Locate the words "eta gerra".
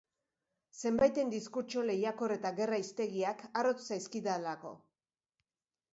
2.37-2.81